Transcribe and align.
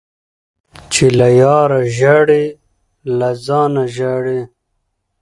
-چي 0.91 1.05
له 1.17 1.27
یاره 1.41 1.79
ژاړي 1.97 2.45
له 3.17 3.29
ځانه 3.45 3.83
ژاړي. 3.95 4.41